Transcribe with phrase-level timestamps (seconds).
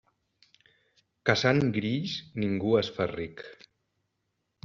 [1.29, 2.15] Caçant grills
[2.45, 3.47] ningú es fa ric.